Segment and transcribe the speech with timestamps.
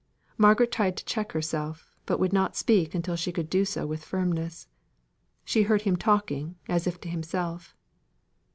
[0.35, 4.03] Margaret tried to check herself, but would not speak until she could do so with
[4.03, 4.67] firmness.
[5.45, 7.75] She heard him talking, as if to himself.